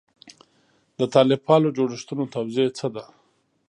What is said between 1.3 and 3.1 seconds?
پالو جوړښتونو توضیح څه ده.